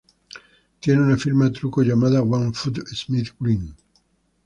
Tiene 0.79 0.99
una 1.03 1.15
firma 1.15 1.51
truco 1.51 1.83
llamado 1.83 2.23
"one-footed 2.23 2.87
smith 2.87 3.35
grind". 3.39 3.71